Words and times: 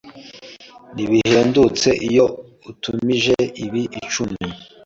Nibihendutse 0.93 1.89
iyo 2.09 2.25
utumije 2.69 3.37
ibi 3.65 3.83
icumi. 3.99 4.41